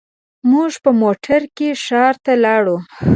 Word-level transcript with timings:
موږ 0.51 0.71
په 0.83 0.91
موټر 1.01 1.41
کې 1.55 1.69
ښار 1.83 2.15
ته 2.25 2.33
لاړو. 2.43 2.77